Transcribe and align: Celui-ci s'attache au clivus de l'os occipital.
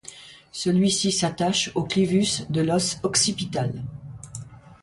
Celui-ci 0.51 1.11
s'attache 1.11 1.69
au 1.75 1.83
clivus 1.83 2.47
de 2.49 2.61
l'os 2.61 2.97
occipital. 3.03 3.71